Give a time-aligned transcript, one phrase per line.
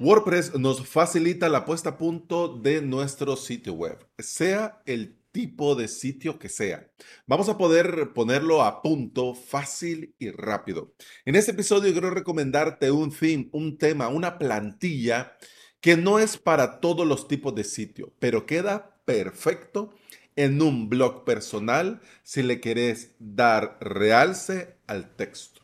[0.00, 5.86] WordPress nos facilita la puesta a punto de nuestro sitio web, sea el tipo de
[5.86, 6.90] sitio que sea.
[7.28, 10.94] Vamos a poder ponerlo a punto fácil y rápido.
[11.24, 15.36] En este episodio quiero recomendarte un theme, un tema, una plantilla
[15.80, 19.94] que no es para todos los tipos de sitio, pero queda perfecto
[20.34, 25.63] en un blog personal si le querés dar realce al texto.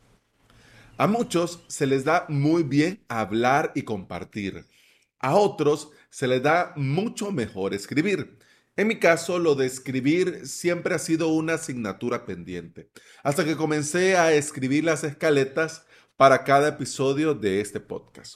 [1.01, 4.67] A muchos se les da muy bien hablar y compartir.
[5.17, 8.37] A otros se les da mucho mejor escribir.
[8.75, 12.91] En mi caso, lo de escribir siempre ha sido una asignatura pendiente,
[13.23, 15.87] hasta que comencé a escribir las escaletas
[16.17, 18.35] para cada episodio de este podcast.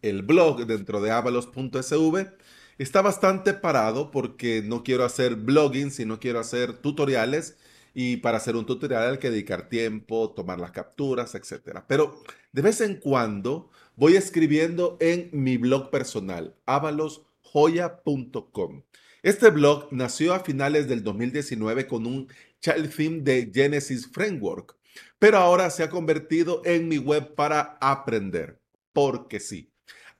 [0.00, 2.36] El blog dentro de avalos.sv
[2.78, 7.56] está bastante parado porque no quiero hacer blogging, sino quiero hacer tutoriales
[7.94, 11.82] y para hacer un tutorial hay que dedicar tiempo, tomar las capturas, etc.
[11.86, 12.20] Pero
[12.52, 18.82] de vez en cuando voy escribiendo en mi blog personal, avalosjoya.com.
[19.22, 22.26] Este blog nació a finales del 2019 con un
[22.60, 24.76] child theme de Genesis Framework,
[25.18, 28.60] pero ahora se ha convertido en mi web para aprender,
[28.92, 29.70] porque sí.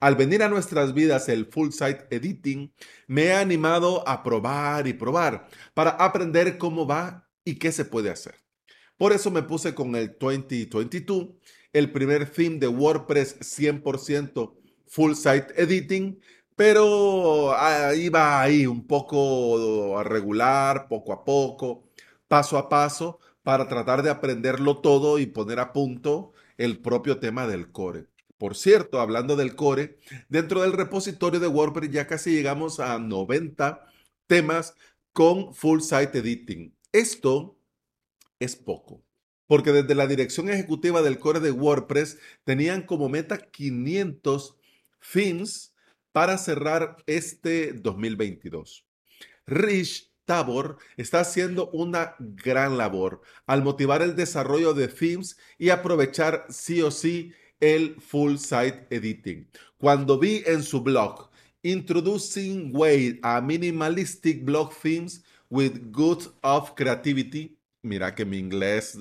[0.01, 2.73] Al venir a nuestras vidas el full site editing,
[3.07, 8.11] me ha animado a probar y probar para aprender cómo va y qué se puede
[8.11, 8.35] hacer.
[8.97, 11.29] Por eso me puse con el 2022,
[11.73, 14.55] el primer theme de WordPress 100%
[14.87, 16.21] full site editing,
[16.57, 17.53] pero
[17.95, 21.89] iba ahí un poco a regular, poco a poco,
[22.29, 27.47] paso a paso, para tratar de aprenderlo todo y poner a punto el propio tema
[27.47, 28.07] del core.
[28.39, 29.99] Por cierto, hablando del core,
[30.29, 33.85] dentro del repositorio de WordPress ya casi llegamos a 90
[34.27, 34.75] temas
[35.13, 36.74] con full site editing.
[36.95, 37.59] Esto
[38.39, 39.03] es poco,
[39.49, 44.57] porque desde la dirección ejecutiva del core de WordPress tenían como meta 500
[45.13, 45.75] themes
[46.13, 48.87] para cerrar este 2022.
[49.45, 56.47] Rich Tabor está haciendo una gran labor al motivar el desarrollo de themes y aprovechar
[56.49, 59.51] sí o sí el full site editing.
[59.79, 61.29] Cuando vi en su blog
[61.65, 67.59] Introducing Way a Minimalistic Blog Themes, with good of creativity.
[67.83, 68.99] Mira que mi inglés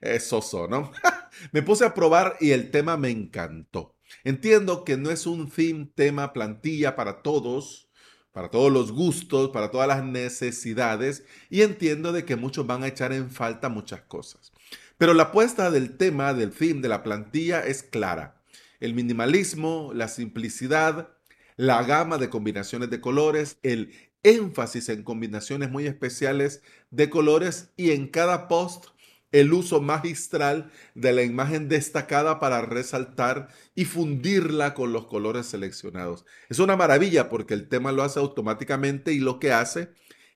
[0.00, 0.90] es soso, ¿no?
[1.52, 3.94] me puse a probar y el tema me encantó.
[4.24, 7.90] Entiendo que no es un theme, tema, plantilla para todos,
[8.32, 12.88] para todos los gustos, para todas las necesidades y entiendo de que muchos van a
[12.88, 14.52] echar en falta muchas cosas.
[14.98, 18.42] Pero la apuesta del tema, del theme, de la plantilla es clara.
[18.80, 21.10] El minimalismo, la simplicidad,
[21.56, 23.92] la gama de combinaciones de colores, el
[24.24, 28.86] énfasis en combinaciones muy especiales de colores y en cada post
[29.30, 36.24] el uso magistral de la imagen destacada para resaltar y fundirla con los colores seleccionados.
[36.48, 39.90] Es una maravilla porque el tema lo hace automáticamente y lo que hace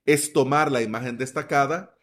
[0.04, 1.96] es tomar la imagen destacada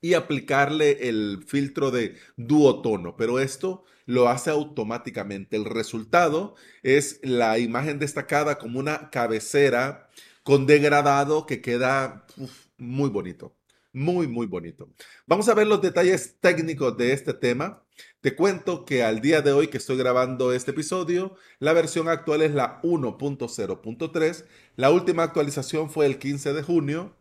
[0.00, 5.56] y aplicarle el filtro de duotono, pero esto lo hace automáticamente.
[5.56, 10.08] El resultado es la imagen destacada como una cabecera
[10.46, 12.24] con degradado que queda
[12.78, 13.56] muy bonito.
[13.92, 14.88] Muy, muy bonito.
[15.26, 17.84] Vamos a ver los detalles técnicos de este tema.
[18.20, 22.42] Te cuento que al día de hoy que estoy grabando este episodio, la versión actual
[22.42, 24.44] es la 1.0.3.
[24.76, 27.16] La última actualización fue el 15 de junio.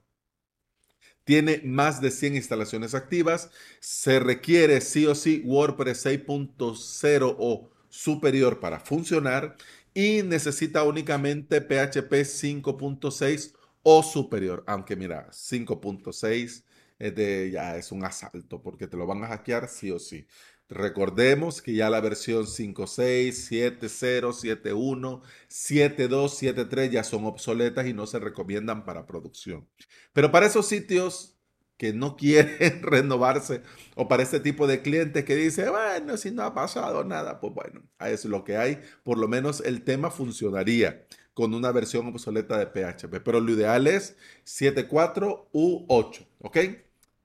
[1.24, 3.50] Tiene más de 100 instalaciones activas.
[3.80, 9.56] Se requiere sí o sí WordPress 6.0 o superior para funcionar
[9.96, 14.64] y necesita únicamente PHP 5.6 o superior.
[14.68, 16.66] Aunque mira, 5.6
[17.00, 20.28] es de, ya es un asalto porque te lo van a hackear sí o sí.
[20.68, 28.06] Recordemos que ya la versión 5.6, 7.0, 7.1, 7.2, 7.3 ya son obsoletas y no
[28.06, 29.68] se recomiendan para producción.
[30.12, 31.35] Pero para esos sitios
[31.78, 33.62] que no quieren renovarse
[33.96, 37.54] o para este tipo de clientes que dice, bueno, si no ha pasado nada, pues
[37.54, 38.82] bueno, es lo que hay.
[39.04, 43.88] Por lo menos el tema funcionaría con una versión obsoleta de PHP, pero lo ideal
[43.88, 44.16] es
[44.46, 46.58] 7.4 u 8, ¿ok?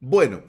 [0.00, 0.42] Bueno,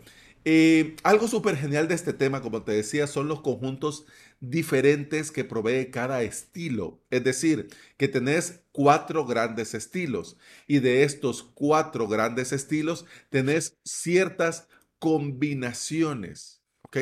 [0.44, 4.06] eh, algo súper genial de este tema, como te decía, son los conjuntos
[4.40, 7.00] diferentes que provee cada estilo.
[7.12, 7.68] Es decir,
[7.98, 14.68] que tenés cuatro grandes estilos y de estos cuatro grandes estilos tenés ciertas
[14.98, 16.62] combinaciones.
[16.84, 16.98] ¿Ok?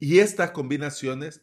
[0.00, 1.40] Y estas combinaciones,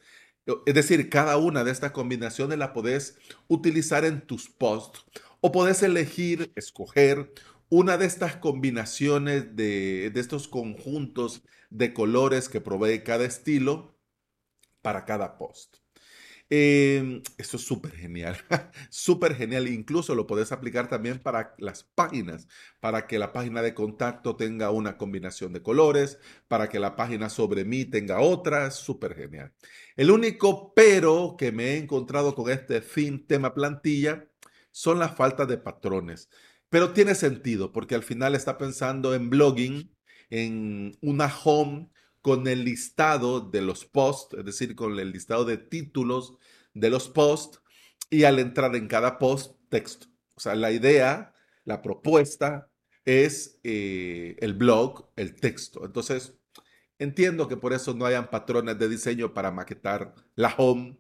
[0.66, 5.06] es decir, cada una de estas combinaciones la podés utilizar en tus posts
[5.40, 7.32] o podés elegir, escoger
[7.70, 13.98] una de estas combinaciones de, de estos conjuntos de colores que provee cada estilo
[14.82, 15.78] para cada post.
[16.52, 18.36] Eh, esto es súper genial,
[18.90, 19.68] súper genial.
[19.68, 22.48] Incluso lo puedes aplicar también para las páginas,
[22.80, 26.18] para que la página de contacto tenga una combinación de colores,
[26.48, 29.54] para que la página sobre mí tenga otra, súper genial.
[29.96, 34.28] El único pero que me he encontrado con este fin tema plantilla
[34.72, 36.30] son las faltas de patrones.
[36.70, 39.96] Pero tiene sentido porque al final está pensando en blogging,
[40.30, 41.90] en una home
[42.22, 46.38] con el listado de los posts, es decir, con el listado de títulos
[46.74, 47.62] de los posts
[48.10, 50.08] y al entrar en cada post texto.
[50.36, 51.34] O sea, la idea,
[51.66, 52.70] la propuesta
[53.06, 55.86] es eh, el blog, el texto.
[55.86, 56.36] Entonces,
[57.00, 60.98] entiendo que por eso no hayan patrones de diseño para maquetar la home,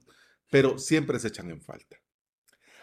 [0.49, 1.97] pero siempre se echan en falta.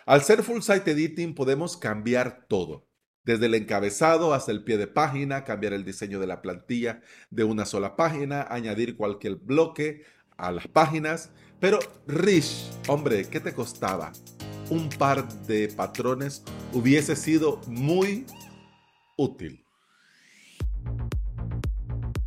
[0.06, 2.86] Al ser full site editing podemos cambiar todo
[3.24, 7.42] desde el encabezado hasta el pie de página, cambiar el diseño de la plantilla de
[7.42, 10.04] una sola página, añadir cualquier bloque
[10.36, 11.32] a las páginas.
[11.58, 14.12] Pero Rich, hombre, ¿qué te costaba?
[14.70, 18.26] Un par de patrones hubiese sido muy
[19.16, 19.65] útil.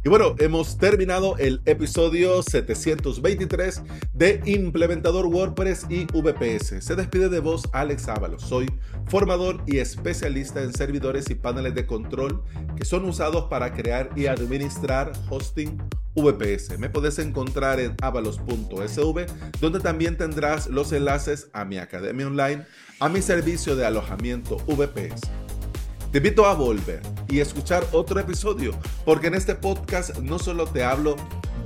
[0.01, 3.81] Y bueno, hemos terminado el episodio 723
[4.13, 6.81] de Implementador WordPress y VPS.
[6.81, 8.43] Se despide de vos Alex Ábalos.
[8.43, 8.67] Soy
[9.07, 12.41] formador y especialista en servidores y paneles de control
[12.77, 15.77] que son usados para crear y administrar hosting
[16.15, 16.79] VPS.
[16.79, 19.25] Me puedes encontrar en avalos.sv,
[19.59, 22.65] donde también tendrás los enlaces a mi academia online,
[23.01, 25.48] a mi servicio de alojamiento VPS.
[26.11, 28.73] Te invito a volver y escuchar otro episodio,
[29.05, 31.15] porque en este podcast no solo te hablo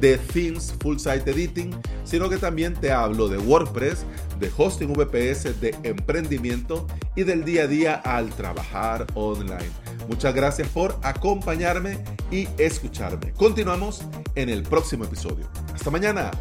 [0.01, 1.73] de themes full site editing,
[2.03, 4.05] sino que también te hablo de WordPress,
[4.41, 6.85] de hosting VPS, de emprendimiento
[7.15, 9.71] y del día a día al trabajar online.
[10.09, 13.31] Muchas gracias por acompañarme y escucharme.
[13.31, 14.03] Continuamos
[14.35, 15.47] en el próximo episodio.
[15.73, 16.31] Hasta mañana.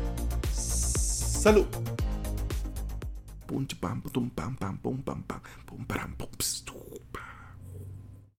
[0.52, 1.66] Salud.
[3.80, 6.16] pam, pam, pam, pam,